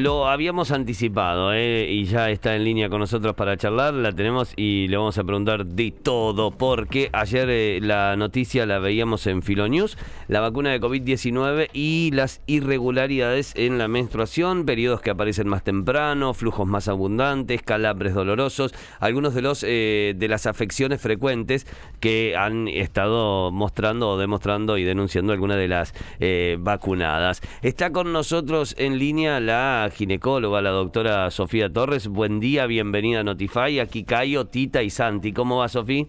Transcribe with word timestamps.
Lo 0.00 0.28
habíamos 0.28 0.70
anticipado 0.70 1.52
¿eh? 1.52 1.86
y 1.90 2.06
ya 2.06 2.30
está 2.30 2.56
en 2.56 2.64
línea 2.64 2.88
con 2.88 3.00
nosotros 3.00 3.34
para 3.34 3.58
charlar. 3.58 3.92
La 3.92 4.12
tenemos 4.12 4.54
y 4.56 4.88
le 4.88 4.96
vamos 4.96 5.18
a 5.18 5.24
preguntar 5.24 5.66
de 5.66 5.90
todo, 5.90 6.52
porque 6.52 7.10
ayer 7.12 7.50
eh, 7.50 7.80
la 7.82 8.16
noticia 8.16 8.64
la 8.64 8.78
veíamos 8.78 9.26
en 9.26 9.42
Filonews, 9.42 9.98
la 10.26 10.40
vacuna 10.40 10.70
de 10.70 10.80
COVID-19 10.80 11.68
y 11.74 12.12
las 12.12 12.40
irregularidades 12.46 13.52
en 13.56 13.76
la 13.76 13.88
menstruación, 13.88 14.64
periodos 14.64 15.02
que 15.02 15.10
aparecen 15.10 15.48
más 15.48 15.64
temprano, 15.64 16.32
flujos 16.32 16.66
más 16.66 16.88
abundantes, 16.88 17.60
calambres 17.60 18.14
dolorosos, 18.14 18.72
algunos 19.00 19.34
de 19.34 19.42
los 19.42 19.62
eh, 19.68 20.14
de 20.16 20.28
las 20.28 20.46
afecciones 20.46 21.02
frecuentes 21.02 21.66
que 22.00 22.36
han 22.38 22.68
estado 22.68 23.50
mostrando 23.50 24.08
o 24.08 24.18
demostrando 24.18 24.78
y 24.78 24.84
denunciando 24.84 25.34
algunas 25.34 25.58
de 25.58 25.68
las 25.68 25.92
eh, 26.20 26.56
vacunadas. 26.58 27.42
Está 27.60 27.92
con 27.92 28.14
nosotros 28.14 28.74
en 28.78 28.98
línea 28.98 29.40
la 29.40 29.89
ginecóloga, 29.90 30.60
la 30.62 30.70
doctora 30.70 31.30
Sofía 31.30 31.72
Torres. 31.72 32.08
Buen 32.08 32.40
día, 32.40 32.66
bienvenida 32.66 33.20
a 33.20 33.22
Notify. 33.22 33.80
Aquí 33.80 34.04
Cayo, 34.04 34.46
Tita 34.46 34.82
y 34.82 34.90
Santi. 34.90 35.32
¿Cómo 35.32 35.58
va, 35.58 35.68
Sofía? 35.68 36.06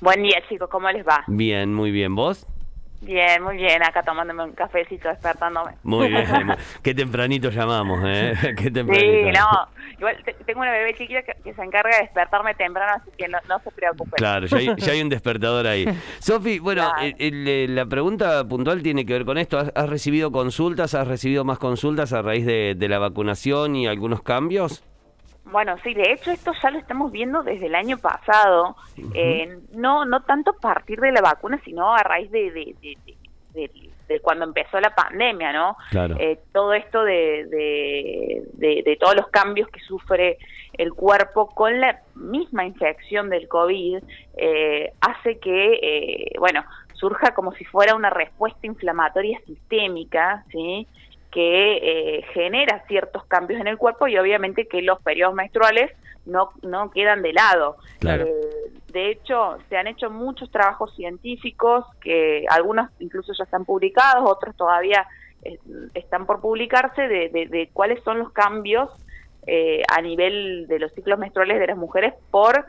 Buen 0.00 0.22
día, 0.22 0.42
chicos. 0.48 0.68
¿Cómo 0.70 0.90
les 0.90 1.06
va? 1.06 1.24
Bien, 1.26 1.74
muy 1.74 1.90
bien. 1.90 2.14
¿Vos? 2.14 2.46
Bien, 3.02 3.42
muy 3.42 3.56
bien, 3.56 3.82
acá 3.82 4.02
tomándome 4.02 4.44
un 4.44 4.52
cafecito, 4.52 5.08
despertándome. 5.08 5.72
Muy 5.82 6.08
bien, 6.08 6.26
qué 6.82 6.94
tempranito 6.94 7.48
llamamos, 7.48 8.00
¿eh? 8.04 8.34
Qué 8.56 8.70
tempranito. 8.70 9.32
Sí, 9.32 9.38
no, 9.38 9.68
igual 9.98 10.16
tengo 10.44 10.60
una 10.60 10.72
bebé 10.72 10.94
chiquita 10.94 11.22
que, 11.22 11.54
se 11.54 11.62
encarga 11.62 11.96
de 11.96 12.02
despertarme 12.02 12.54
temprano, 12.54 13.00
así 13.00 13.10
que 13.16 13.26
no, 13.28 13.38
se 13.64 13.70
preocupen. 13.70 14.12
Claro, 14.16 14.46
ya 14.46 14.58
hay, 14.92 15.00
un 15.00 15.08
despertador 15.08 15.66
ahí. 15.66 15.86
Sofi, 16.18 16.58
bueno, 16.58 16.92
la 17.18 17.86
pregunta 17.86 18.46
puntual 18.46 18.82
tiene 18.82 19.06
que 19.06 19.14
ver 19.14 19.24
con 19.24 19.38
esto. 19.38 19.58
¿Has, 19.58 19.88
recibido 19.88 20.30
consultas, 20.30 20.94
has 20.94 21.08
recibido 21.08 21.44
más 21.44 21.58
consultas 21.58 22.12
a 22.12 22.20
raíz 22.20 22.44
de 22.44 22.88
la 22.88 22.98
vacunación 22.98 23.76
y 23.76 23.86
algunos 23.86 24.22
cambios? 24.22 24.84
Bueno, 25.50 25.76
sí, 25.82 25.94
de 25.94 26.12
hecho 26.12 26.30
esto 26.30 26.52
ya 26.62 26.70
lo 26.70 26.78
estamos 26.78 27.10
viendo 27.10 27.42
desde 27.42 27.66
el 27.66 27.74
año 27.74 27.98
pasado, 27.98 28.76
eh, 29.14 29.58
no 29.72 30.04
no 30.04 30.22
tanto 30.22 30.50
a 30.52 30.60
partir 30.60 31.00
de 31.00 31.12
la 31.12 31.20
vacuna, 31.20 31.60
sino 31.64 31.94
a 31.94 32.02
raíz 32.02 32.30
de, 32.30 32.74
de, 33.52 34.20
cuando 34.22 34.44
empezó 34.44 34.80
la 34.80 34.94
pandemia, 34.94 35.52
¿no? 35.52 35.76
Claro. 35.90 36.16
Eh, 36.18 36.40
todo 36.52 36.72
esto 36.74 37.04
de, 37.04 37.46
de, 38.54 38.96
todos 38.98 39.14
los 39.14 39.28
cambios 39.28 39.68
que 39.68 39.80
sufre 39.80 40.38
el 40.74 40.92
cuerpo 40.94 41.48
con 41.48 41.80
la 41.80 42.00
misma 42.14 42.64
infección 42.64 43.28
del 43.28 43.46
COVID 43.48 44.02
eh, 44.36 44.92
hace 45.00 45.38
que, 45.38 46.32
bueno, 46.38 46.64
surja 46.94 47.34
como 47.34 47.52
si 47.52 47.64
fuera 47.64 47.94
una 47.94 48.10
respuesta 48.10 48.66
inflamatoria 48.66 49.40
sistémica, 49.46 50.44
¿sí? 50.50 50.86
Que 51.30 51.76
eh, 51.76 52.24
genera 52.34 52.84
ciertos 52.88 53.24
cambios 53.26 53.60
en 53.60 53.68
el 53.68 53.78
cuerpo 53.78 54.08
y 54.08 54.18
obviamente 54.18 54.66
que 54.66 54.82
los 54.82 55.00
periodos 55.00 55.34
menstruales 55.34 55.92
no, 56.26 56.50
no 56.62 56.90
quedan 56.90 57.22
de 57.22 57.32
lado. 57.32 57.76
Eh, 58.04 58.72
de 58.92 59.10
hecho, 59.10 59.58
se 59.68 59.76
han 59.76 59.86
hecho 59.86 60.10
muchos 60.10 60.50
trabajos 60.50 60.94
científicos 60.96 61.84
que 62.00 62.44
algunos 62.50 62.90
incluso 62.98 63.32
ya 63.32 63.44
están 63.44 63.64
publicados, 63.64 64.28
otros 64.28 64.56
todavía 64.56 65.06
eh, 65.42 65.58
están 65.94 66.26
por 66.26 66.40
publicarse 66.40 67.02
de, 67.02 67.28
de, 67.28 67.70
cuáles 67.72 68.02
son 68.02 68.18
los 68.18 68.32
cambios 68.32 68.90
a 69.88 70.00
nivel 70.00 70.68
de 70.68 70.78
los 70.78 70.92
ciclos 70.92 71.18
menstruales 71.18 71.58
de 71.58 71.66
las 71.66 71.76
mujeres 71.76 72.14
por, 72.30 72.66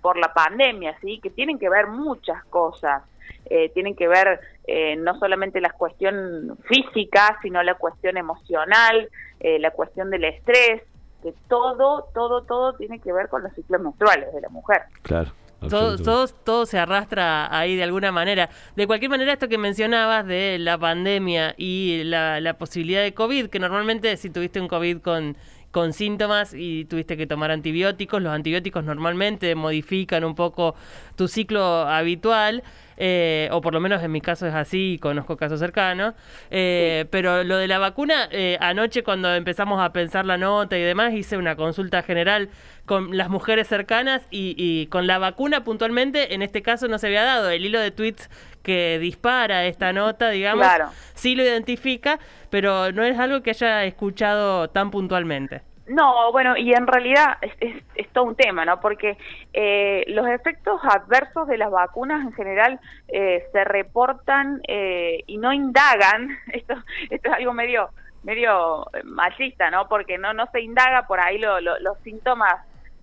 por 0.00 0.18
la 0.18 0.32
pandemia, 0.32 0.96
¿sí? 1.00 1.18
que 1.20 1.30
tienen 1.30 1.58
que 1.58 1.68
ver 1.68 1.88
muchas 1.88 2.44
cosas. 2.44 3.02
Eh, 3.48 3.70
tienen 3.74 3.94
que 3.94 4.08
ver 4.08 4.40
eh, 4.66 4.96
no 4.96 5.18
solamente 5.18 5.60
la 5.60 5.70
cuestión 5.70 6.58
física, 6.64 7.38
sino 7.42 7.62
la 7.62 7.74
cuestión 7.74 8.16
emocional, 8.16 9.08
eh, 9.40 9.58
la 9.58 9.70
cuestión 9.70 10.10
del 10.10 10.24
estrés, 10.24 10.82
que 11.22 11.32
todo, 11.48 12.08
todo, 12.14 12.42
todo 12.42 12.74
tiene 12.74 12.98
que 13.00 13.12
ver 13.12 13.28
con 13.28 13.42
los 13.42 13.52
ciclos 13.54 13.80
menstruales 13.80 14.32
de 14.34 14.40
la 14.40 14.48
mujer. 14.48 14.82
Claro. 15.02 15.30
Todo, 15.70 15.96
todo, 15.96 16.28
todo, 16.28 16.66
se 16.66 16.78
arrastra 16.78 17.56
ahí 17.56 17.76
de 17.76 17.82
alguna 17.82 18.12
manera. 18.12 18.50
De 18.76 18.86
cualquier 18.86 19.10
manera, 19.10 19.32
esto 19.32 19.48
que 19.48 19.56
mencionabas 19.56 20.26
de 20.26 20.58
la 20.58 20.76
pandemia 20.76 21.54
y 21.56 22.02
la, 22.04 22.40
la 22.40 22.58
posibilidad 22.58 23.02
de 23.02 23.14
COVID, 23.14 23.48
que 23.48 23.58
normalmente 23.58 24.16
si 24.18 24.28
tuviste 24.28 24.60
un 24.60 24.68
COVID 24.68 25.00
con 25.00 25.36
con 25.76 25.92
síntomas 25.92 26.54
y 26.54 26.86
tuviste 26.86 27.18
que 27.18 27.26
tomar 27.26 27.50
antibióticos. 27.50 28.22
Los 28.22 28.32
antibióticos 28.32 28.82
normalmente 28.82 29.54
modifican 29.54 30.24
un 30.24 30.34
poco 30.34 30.74
tu 31.16 31.28
ciclo 31.28 31.86
habitual. 31.86 32.62
Eh, 32.96 33.50
o 33.52 33.60
por 33.60 33.74
lo 33.74 33.80
menos 33.80 34.02
en 34.02 34.10
mi 34.10 34.22
caso 34.22 34.46
es 34.46 34.54
así, 34.54 34.98
conozco 35.02 35.36
casos 35.36 35.60
cercanos. 35.60 36.14
Eh, 36.50 37.04
pero 37.10 37.44
lo 37.44 37.58
de 37.58 37.68
la 37.68 37.78
vacuna, 37.78 38.26
eh, 38.30 38.56
anoche 38.58 39.02
cuando 39.02 39.34
empezamos 39.34 39.78
a 39.78 39.92
pensar 39.92 40.24
la 40.24 40.38
nota 40.38 40.78
y 40.78 40.82
demás, 40.82 41.12
hice 41.12 41.36
una 41.36 41.56
consulta 41.56 42.02
general 42.02 42.48
con 42.86 43.16
las 43.16 43.28
mujeres 43.28 43.68
cercanas 43.68 44.26
y, 44.30 44.54
y 44.56 44.86
con 44.86 45.06
la 45.06 45.18
vacuna 45.18 45.64
puntualmente, 45.64 46.34
en 46.34 46.42
este 46.42 46.62
caso 46.62 46.88
no 46.88 46.98
se 46.98 47.08
había 47.08 47.24
dado. 47.24 47.50
El 47.50 47.64
hilo 47.64 47.80
de 47.80 47.90
tweets 47.90 48.30
que 48.66 48.98
dispara 48.98 49.64
esta 49.66 49.92
nota, 49.92 50.30
digamos, 50.30 50.66
sí 51.14 51.36
lo 51.36 51.44
identifica, 51.44 52.18
pero 52.50 52.90
no 52.90 53.04
es 53.04 53.16
algo 53.16 53.40
que 53.40 53.50
haya 53.50 53.84
escuchado 53.84 54.70
tan 54.70 54.90
puntualmente. 54.90 55.62
No, 55.86 56.32
bueno, 56.32 56.56
y 56.56 56.72
en 56.72 56.88
realidad 56.88 57.38
es, 57.60 58.08
todo 58.12 58.24
un 58.24 58.34
tema, 58.34 58.64
¿no? 58.64 58.80
Porque 58.80 59.16
eh, 59.52 60.04
los 60.08 60.26
efectos 60.26 60.80
adversos 60.82 61.46
de 61.46 61.58
las 61.58 61.70
vacunas 61.70 62.22
en 62.22 62.32
general 62.32 62.80
eh, 63.06 63.44
se 63.52 63.62
reportan 63.62 64.60
eh, 64.66 65.22
y 65.28 65.38
no 65.38 65.52
indagan. 65.52 66.36
Esto, 66.52 66.74
esto 67.10 67.28
es 67.28 67.34
algo 67.34 67.52
medio 67.52 67.90
medio 68.24 68.86
machista, 69.04 69.70
¿no? 69.70 69.86
Porque 69.88 70.18
no 70.18 70.32
no 70.32 70.46
se 70.50 70.60
indaga 70.60 71.06
por 71.06 71.20
ahí 71.20 71.38
los 71.38 71.98
síntomas 72.02 72.56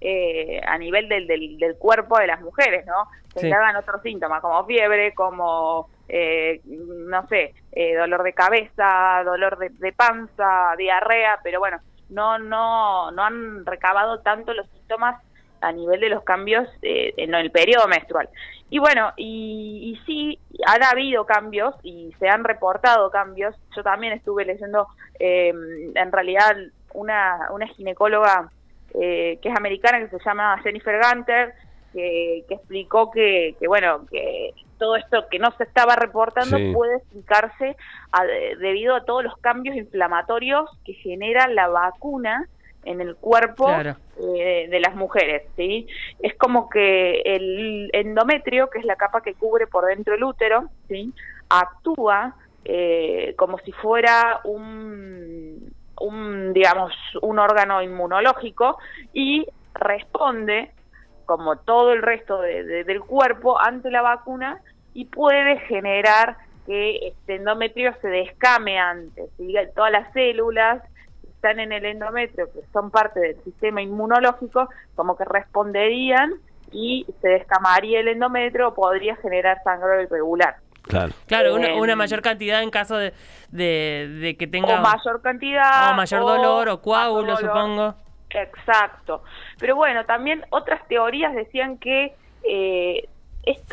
eh, 0.06 0.60
a 0.68 0.78
nivel 0.78 1.08
del, 1.08 1.28
del, 1.28 1.78
cuerpo 1.78 2.20
de 2.20 2.28
las 2.28 2.42
mujeres, 2.42 2.86
¿no? 2.86 3.08
Se 3.34 3.40
sí. 3.40 3.52
otros 3.80 4.02
síntomas 4.02 4.42
como 4.42 4.66
fiebre, 4.66 5.14
como, 5.14 5.88
eh, 6.10 6.60
no 6.66 7.26
sé, 7.30 7.54
eh, 7.72 7.96
dolor 7.96 8.22
de 8.24 8.34
cabeza, 8.34 9.22
dolor 9.24 9.58
de, 9.58 9.94
panza, 9.94 10.76
diarrea, 10.78 11.40
pero 11.42 11.60
bueno, 11.62 11.78
no, 12.10 12.38
no, 12.38 13.12
no 13.12 13.24
han 13.24 13.66
recabado 13.66 14.20
tanto 14.20 14.54
los 14.54 14.68
síntomas 14.72 15.24
a 15.62 15.72
nivel 15.72 16.02
de 16.02 16.10
los 16.10 16.26
cambios 16.26 16.68
en 16.82 17.34
el 17.34 17.50
periodo 17.50 17.88
menstrual. 17.88 18.28
Y 18.70 18.80
bueno, 18.80 19.14
y, 19.16 19.94
y, 19.94 20.06
sí, 20.06 20.38
han 20.68 20.84
habido 20.84 21.26
cambios 21.26 21.76
y 21.82 22.14
se 22.20 22.28
han 22.28 22.44
reportado 22.44 23.10
cambios. 23.10 23.56
Yo 23.74 23.84
también 23.84 24.12
estuve 24.12 24.44
leyendo, 24.44 24.86
en 25.18 26.12
realidad, 26.12 26.58
una, 26.94 27.48
una 27.52 27.68
ginecóloga 27.68 28.52
eh, 29.02 29.40
que 29.42 29.50
es 29.50 29.56
americana, 29.56 30.00
que 30.00 30.18
se 30.18 30.24
llama 30.24 30.60
Jennifer 30.64 31.00
Gunter, 31.02 31.54
que, 31.94 32.46
explicó 32.50 33.12
que, 33.12 33.56
bueno, 33.68 34.06
que 34.10 34.54
todo 34.80 34.96
esto 34.96 35.28
que 35.30 35.40
no 35.40 35.52
se 35.58 35.64
estaba 35.64 35.96
reportando 35.96 36.58
puede 36.74 36.98
explicarse 36.98 37.76
debido 38.60 38.96
a 38.96 39.06
todos 39.06 39.24
los 39.24 39.38
cambios 39.38 39.76
inflamatorios 39.76 40.70
que 40.84 40.94
genera 40.94 41.48
la 41.48 41.68
vacuna 41.68 42.48
en 42.86 43.02
el 43.02 43.16
cuerpo 43.16 43.70
eh, 43.70 44.68
de 44.70 44.80
las 44.80 44.96
mujeres, 44.96 45.44
¿sí? 45.56 45.88
Es 46.20 46.36
como 46.36 46.70
que 46.70 47.22
el 47.22 47.90
endometrio, 47.94 48.70
que 48.70 48.80
es 48.80 48.86
la 48.86 48.96
capa 48.96 49.22
que 49.22 49.36
cubre 49.36 49.68
por 49.68 49.86
dentro 49.86 50.16
el 50.16 50.24
útero, 50.24 50.70
¿sí? 50.88 51.14
Actúa 51.50 52.36
eh, 52.66 53.34
como 53.38 53.58
si 53.60 53.72
fuera 53.72 54.42
un 54.44 55.74
un, 56.04 56.54
digamos, 56.54 56.92
un 57.22 57.40
órgano 57.40 57.82
inmunológico 57.82 58.78
y 59.14 59.48
responde, 59.74 60.72
como 61.26 61.58
todo 61.58 61.94
el 61.94 62.02
resto 62.02 62.42
del 62.42 63.00
cuerpo, 63.02 63.60
ante 63.60 63.90
la 63.90 64.02
vacuna 64.02 64.60
y 64.94 65.06
puede 65.06 65.60
generar 65.60 66.38
que 66.66 67.08
este 67.08 67.36
endometrio 67.36 67.94
se 68.02 68.10
descame 68.10 68.78
antes. 68.78 69.30
Todas 69.76 69.92
las 69.92 70.12
células 70.14 70.84
que 71.22 71.30
están 71.30 71.60
en 71.60 71.72
el 71.72 71.86
endometrio, 71.86 72.52
que 72.52 72.62
son 72.74 72.92
parte 72.92 73.20
del 73.22 73.44
sistema 73.44 73.82
inmunológico, 73.82 74.70
como 74.96 75.16
que 75.16 75.24
responderían 75.26 76.34
y 76.72 77.06
se 77.22 77.30
descamaría 77.30 78.02
el 78.02 78.10
endometrio 78.10 78.74
podría 78.74 79.16
generar 79.18 79.62
sangre 79.64 80.04
irregular. 80.04 80.58
Claro, 80.84 81.14
claro 81.28 81.56
una, 81.56 81.96
mayor 81.96 82.22
cantidad 82.22 82.62
en 82.62 82.70
caso 82.70 82.98
de, 82.98 83.14
de, 83.50 84.36
que 84.38 84.48
tenga... 84.48 84.80
O 84.80 84.82
mayor 84.82 85.22
cantidad. 85.22 85.92
O 85.92 85.94
mayor 85.96 86.22
dolor 86.22 86.70
o 86.70 86.82
coágulo, 86.82 87.38
supongo. 87.38 87.96
Exacto. 88.30 89.24
Pero 89.60 89.76
bueno, 89.76 90.06
también 90.06 90.44
otras 90.50 90.86
teorías 90.88 91.34
decían 91.34 91.78
que 91.78 92.14
eh, 92.44 92.83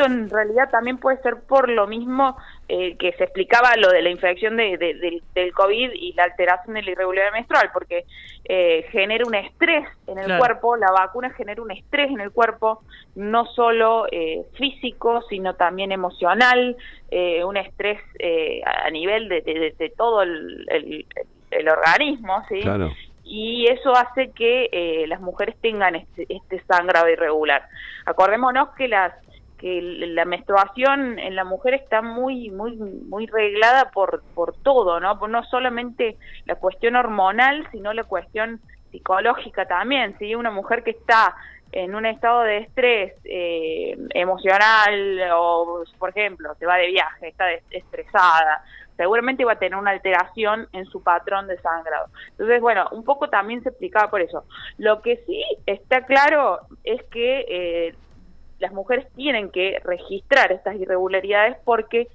esto 0.00 0.12
en 0.12 0.30
realidad 0.30 0.70
también 0.70 0.98
puede 0.98 1.20
ser 1.22 1.40
por 1.46 1.68
lo 1.68 1.86
mismo 1.86 2.36
eh, 2.68 2.96
que 2.96 3.12
se 3.12 3.24
explicaba 3.24 3.76
lo 3.76 3.90
de 3.90 4.02
la 4.02 4.10
infección 4.10 4.56
de, 4.56 4.76
del, 4.78 5.52
COVID 5.52 5.90
y 5.92 6.12
la 6.14 6.24
alteración 6.24 6.74
de 6.74 6.82
la 6.82 6.90
irregularidad 6.92 7.32
menstrual, 7.32 7.70
porque 7.72 8.04
eh, 8.44 8.86
genera 8.90 9.24
un 9.26 9.34
estrés 9.34 9.86
en 10.06 10.18
el 10.18 10.38
cuerpo, 10.38 10.76
la 10.76 10.90
vacuna 10.90 11.30
genera 11.30 11.62
un 11.62 11.70
estrés 11.70 12.10
en 12.10 12.20
el 12.20 12.30
cuerpo, 12.30 12.82
no 13.14 13.46
solo 13.46 14.06
eh, 14.10 14.44
físico, 14.56 15.22
sino 15.28 15.54
también 15.54 15.92
emocional, 15.92 16.76
un 17.44 17.56
estrés 17.56 18.00
a 18.64 18.88
nivel 18.90 19.28
de, 19.28 19.92
todo 19.96 20.22
el, 20.22 20.64
el, 21.50 21.68
organismo, 21.68 22.44
¿sí? 22.48 22.60
y 23.24 23.66
eso 23.66 23.92
hace 23.96 24.30
que 24.30 25.04
las 25.08 25.20
mujeres 25.20 25.56
tengan 25.60 25.96
este, 25.96 26.26
este 26.28 26.62
sangrado 26.68 27.08
irregular. 27.08 27.64
Acordémonos 28.06 28.70
que 28.76 28.86
las 28.86 29.12
que 29.60 29.80
la 29.82 30.24
menstruación 30.24 31.18
en 31.18 31.36
la 31.36 31.44
mujer 31.44 31.74
está 31.74 32.00
muy 32.00 32.50
muy 32.50 32.76
muy 32.76 33.26
reglada 33.26 33.90
por 33.90 34.22
por 34.34 34.54
todo 34.56 34.98
no 35.00 35.14
no 35.28 35.44
solamente 35.44 36.16
la 36.46 36.54
cuestión 36.54 36.96
hormonal 36.96 37.68
sino 37.70 37.92
la 37.92 38.04
cuestión 38.04 38.60
psicológica 38.90 39.66
también 39.66 40.16
si 40.18 40.34
una 40.34 40.50
mujer 40.50 40.82
que 40.82 40.92
está 40.92 41.36
en 41.72 41.94
un 41.94 42.06
estado 42.06 42.40
de 42.40 42.58
estrés 42.58 43.12
eh, 43.24 43.96
emocional 44.14 45.20
o 45.34 45.84
por 45.98 46.08
ejemplo 46.08 46.54
se 46.58 46.66
va 46.66 46.76
de 46.76 46.88
viaje 46.88 47.28
está 47.28 47.44
estresada 47.70 48.64
seguramente 48.96 49.46
va 49.46 49.52
a 49.52 49.58
tener 49.58 49.78
una 49.78 49.92
alteración 49.92 50.68
en 50.74 50.84
su 50.84 51.02
patrón 51.02 51.46
de 51.46 51.58
sangrado. 51.62 52.08
Entonces, 52.32 52.60
bueno, 52.60 52.86
un 52.92 53.02
poco 53.02 53.30
también 53.30 53.62
se 53.62 53.70
explicaba 53.70 54.10
por 54.10 54.20
eso. 54.20 54.44
Lo 54.76 55.00
que 55.00 55.24
sí 55.24 55.42
está 55.64 56.04
claro 56.04 56.58
es 56.84 57.02
que 57.04 57.46
eh, 57.48 57.94
las 58.60 58.72
mujeres 58.72 59.06
tienen 59.16 59.50
que 59.50 59.80
registrar 59.84 60.52
estas 60.52 60.76
irregularidades 60.76 61.56
porque 61.64 62.08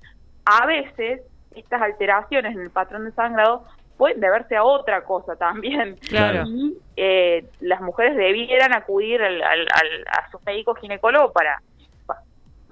a 0.46 0.66
veces 0.66 1.22
estas 1.56 1.82
alteraciones 1.82 2.56
en 2.56 2.62
el 2.62 2.70
patrón 2.70 3.06
de 3.06 3.12
sangrado 3.12 3.66
pueden 3.98 4.20
deberse 4.20 4.56
a 4.56 4.64
otra 4.64 5.04
cosa 5.04 5.36
también. 5.36 5.98
Y 6.10 6.78
eh, 6.98 7.46
las 7.60 7.82
mujeres 7.82 8.16
debieran 8.16 8.74
acudir 8.74 9.22
al, 9.22 9.42
a 9.42 10.32
su 10.32 10.40
médico 10.46 10.76
ginecólogo 10.76 11.32
para, 11.34 11.62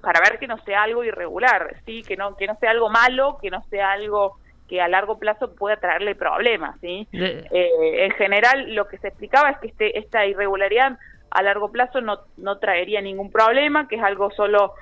para 0.00 0.20
ver 0.20 0.38
que 0.38 0.46
no 0.46 0.58
sea 0.58 0.82
algo 0.82 1.02
irregular, 1.02 1.76
sí, 1.84 2.02
que 2.02 2.16
no, 2.16 2.36
que 2.36 2.46
no 2.46 2.56
sea 2.56 2.70
algo 2.70 2.90
malo, 2.90 3.38
que 3.40 3.50
no 3.50 3.62
sea 3.64 3.92
algo 3.92 4.38
que 4.68 4.80
a 4.80 4.88
largo 4.88 5.18
plazo 5.18 5.54
pueda 5.54 5.76
traerle 5.76 6.14
problemas, 6.14 6.78
sí. 6.80 7.06
Eh, 7.12 8.04
en 8.04 8.12
general, 8.12 8.74
lo 8.74 8.88
que 8.88 8.98
se 8.98 9.08
explicaba 9.08 9.50
es 9.50 9.58
que 9.58 9.68
este, 9.68 9.98
esta 9.98 10.24
irregularidad 10.24 10.98
a 11.34 11.42
largo 11.42 11.70
plazo 11.70 12.00
no, 12.00 12.20
no 12.36 12.58
traería 12.58 13.00
ningún 13.00 13.30
problema, 13.30 13.88
que 13.88 13.96
es 13.96 14.02
algo 14.02 14.30
solo 14.30 14.74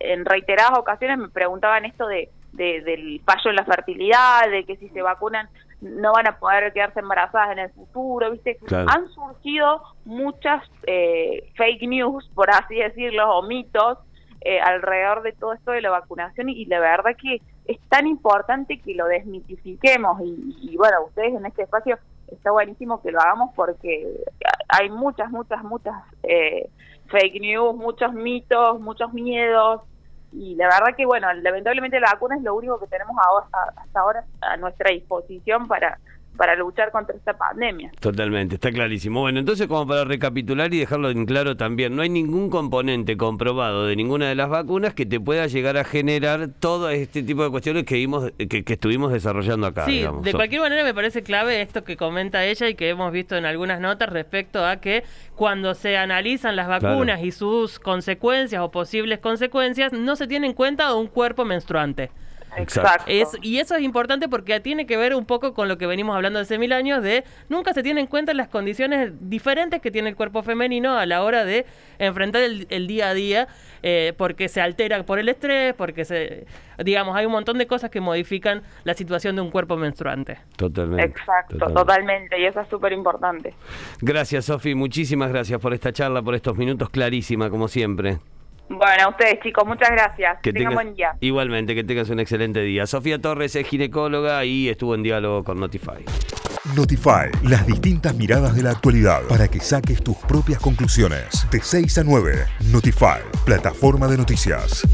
en 0.00 0.24
reiteradas 0.24 0.76
ocasiones 0.76 1.18
me 1.18 1.28
preguntaban 1.28 1.84
esto 1.84 2.06
de, 2.06 2.30
del 2.52 3.20
fallo 3.24 3.50
en 3.50 3.56
la 3.56 3.64
fertilidad, 3.64 4.50
de 4.50 4.64
que 4.64 4.76
si 4.76 4.88
se 4.88 5.02
vacunan 5.02 5.48
no 5.80 6.12
van 6.12 6.26
a 6.26 6.38
poder 6.38 6.72
quedarse 6.72 7.00
embarazadas 7.00 7.52
en 7.52 7.58
el 7.60 7.70
futuro, 7.70 8.30
¿viste? 8.32 8.58
Han 8.70 9.08
surgido 9.10 9.82
muchas 10.04 10.62
eh, 10.86 11.50
fake 11.56 11.88
news, 11.88 12.28
por 12.34 12.50
así 12.50 12.76
decirlo, 12.76 13.36
o 13.36 13.42
mitos 13.42 13.98
eh, 14.40 14.60
alrededor 14.60 15.22
de 15.22 15.32
todo 15.32 15.52
esto 15.52 15.72
de 15.72 15.82
la 15.82 15.90
vacunación 15.90 16.48
y, 16.48 16.64
la 16.66 16.80
verdad 16.80 17.16
que 17.20 17.40
es 17.66 17.78
tan 17.88 18.06
importante 18.06 18.78
que 18.78 18.94
lo 18.94 19.06
desmitifiquemos 19.06 20.20
y, 20.22 20.56
y, 20.62 20.76
bueno, 20.76 21.04
ustedes 21.06 21.34
en 21.34 21.46
este 21.46 21.62
espacio 21.62 21.98
está 22.28 22.50
buenísimo 22.50 23.00
que 23.02 23.10
lo 23.10 23.20
hagamos 23.20 23.54
porque 23.54 24.22
hay 24.68 24.90
muchas, 24.90 25.30
muchas, 25.30 25.62
muchas 25.64 25.94
eh, 26.22 26.68
fake 27.08 27.40
news, 27.40 27.74
muchos 27.74 28.12
mitos, 28.12 28.80
muchos 28.80 29.12
miedos. 29.12 29.82
Y 30.32 30.54
la 30.56 30.66
verdad 30.66 30.94
que, 30.96 31.06
bueno, 31.06 31.32
lamentablemente 31.32 32.00
la 32.00 32.12
vacuna 32.12 32.36
es 32.36 32.42
lo 32.42 32.54
único 32.54 32.78
que 32.78 32.86
tenemos 32.86 33.16
hasta 33.76 34.00
ahora 34.00 34.24
a 34.40 34.56
nuestra 34.56 34.90
disposición 34.90 35.66
para 35.68 35.98
para 36.38 36.54
luchar 36.54 36.90
contra 36.92 37.14
esta 37.14 37.36
pandemia. 37.36 37.90
Totalmente, 38.00 38.54
está 38.54 38.70
clarísimo. 38.70 39.20
Bueno, 39.20 39.40
entonces 39.40 39.66
como 39.66 39.86
para 39.86 40.04
recapitular 40.04 40.72
y 40.72 40.78
dejarlo 40.78 41.10
en 41.10 41.26
claro 41.26 41.56
también, 41.56 41.94
no 41.94 42.02
hay 42.02 42.08
ningún 42.08 42.48
componente 42.48 43.16
comprobado 43.16 43.86
de 43.86 43.96
ninguna 43.96 44.28
de 44.28 44.36
las 44.36 44.48
vacunas 44.48 44.94
que 44.94 45.04
te 45.04 45.18
pueda 45.20 45.48
llegar 45.48 45.76
a 45.76 45.84
generar 45.84 46.48
todo 46.60 46.88
este 46.90 47.22
tipo 47.24 47.42
de 47.42 47.50
cuestiones 47.50 47.84
que 47.84 47.96
vimos 47.96 48.32
que, 48.38 48.64
estuvimos 48.66 49.12
desarrollando 49.12 49.66
acá. 49.66 49.84
Sí, 49.84 50.06
de 50.22 50.32
cualquier 50.32 50.60
manera 50.60 50.84
me 50.84 50.94
parece 50.94 51.22
clave 51.22 51.60
esto 51.60 51.82
que 51.82 51.96
comenta 51.96 52.44
ella 52.44 52.68
y 52.68 52.74
que 52.76 52.88
hemos 52.88 53.12
visto 53.12 53.36
en 53.36 53.44
algunas 53.44 53.80
notas 53.80 54.08
respecto 54.08 54.64
a 54.64 54.76
que 54.76 55.02
cuando 55.34 55.74
se 55.74 55.96
analizan 55.96 56.54
las 56.54 56.68
vacunas 56.68 57.20
y 57.22 57.32
sus 57.32 57.80
consecuencias 57.80 58.62
o 58.62 58.70
posibles 58.70 59.18
consecuencias, 59.18 59.92
no 59.92 60.14
se 60.14 60.28
tiene 60.28 60.46
en 60.46 60.52
cuenta 60.52 60.94
un 60.94 61.08
cuerpo 61.08 61.44
menstruante. 61.44 62.10
Exacto. 62.58 63.10
y 63.42 63.58
eso 63.58 63.74
es 63.74 63.82
importante 63.82 64.28
porque 64.28 64.58
tiene 64.60 64.86
que 64.86 64.96
ver 64.96 65.14
un 65.14 65.24
poco 65.24 65.54
con 65.54 65.68
lo 65.68 65.78
que 65.78 65.86
venimos 65.86 66.16
hablando 66.16 66.38
hace 66.38 66.58
mil 66.58 66.72
años 66.72 67.02
de 67.02 67.24
nunca 67.48 67.72
se 67.72 67.82
tienen 67.82 68.02
en 68.02 68.06
cuenta 68.06 68.34
las 68.34 68.48
condiciones 68.48 69.12
diferentes 69.20 69.80
que 69.80 69.90
tiene 69.90 70.08
el 70.08 70.16
cuerpo 70.16 70.42
femenino 70.42 70.98
a 70.98 71.06
la 71.06 71.22
hora 71.22 71.44
de 71.44 71.66
enfrentar 71.98 72.42
el, 72.42 72.86
día 72.86 73.08
a 73.08 73.14
día 73.14 73.48
eh, 73.82 74.12
porque 74.16 74.48
se 74.48 74.60
altera 74.60 75.02
por 75.04 75.18
el 75.18 75.28
estrés, 75.28 75.74
porque 75.74 76.04
se, 76.04 76.46
digamos, 76.78 77.16
hay 77.16 77.26
un 77.26 77.32
montón 77.32 77.58
de 77.58 77.66
cosas 77.66 77.90
que 77.90 78.00
modifican 78.00 78.62
la 78.84 78.94
situación 78.94 79.36
de 79.36 79.42
un 79.42 79.50
cuerpo 79.50 79.76
menstruante. 79.76 80.38
Totalmente. 80.56 81.04
Exacto, 81.04 81.58
totalmente, 81.72 82.40
y 82.40 82.44
eso 82.44 82.60
es 82.60 82.68
súper 82.68 82.92
importante. 82.92 83.54
Gracias, 84.00 84.46
Sofi, 84.46 84.74
muchísimas 84.74 85.30
gracias 85.30 85.60
por 85.60 85.74
esta 85.74 85.92
charla, 85.92 86.22
por 86.22 86.34
estos 86.34 86.56
minutos 86.56 86.90
clarísima, 86.90 87.50
como 87.50 87.68
siempre. 87.68 88.18
Bueno, 88.68 89.04
a 89.04 89.08
ustedes 89.08 89.40
chicos, 89.42 89.66
muchas 89.66 89.90
gracias. 89.90 90.38
Que 90.42 90.52
tengan 90.52 90.74
buen 90.74 90.94
día. 90.94 91.16
Igualmente, 91.20 91.74
que 91.74 91.84
tengas 91.84 92.10
un 92.10 92.20
excelente 92.20 92.60
día. 92.60 92.86
Sofía 92.86 93.20
Torres 93.20 93.56
es 93.56 93.66
ginecóloga 93.66 94.44
y 94.44 94.68
estuvo 94.68 94.94
en 94.94 95.02
diálogo 95.02 95.44
con 95.44 95.58
Notify. 95.58 96.04
Notify, 96.76 97.30
las 97.44 97.66
distintas 97.66 98.14
miradas 98.14 98.54
de 98.54 98.62
la 98.62 98.70
actualidad 98.70 99.22
para 99.28 99.48
que 99.48 99.60
saques 99.60 100.02
tus 100.02 100.16
propias 100.18 100.60
conclusiones. 100.60 101.46
De 101.50 101.60
6 101.60 101.98
a 101.98 102.04
9, 102.04 102.44
Notify, 102.70 103.20
plataforma 103.46 104.06
de 104.06 104.18
noticias. 104.18 104.86